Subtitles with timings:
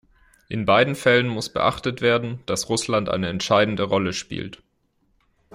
[0.49, 4.63] In beiden Fällen muss beachtet werden, dass Russland eine entscheidende Rolle spielt.